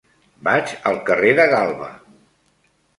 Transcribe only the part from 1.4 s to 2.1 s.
de Galba.